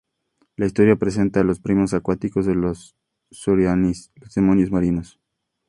[0.55, 2.95] La historia presenta a los primos acuáticos de los
[3.29, 5.19] silurians, los demonios marinos.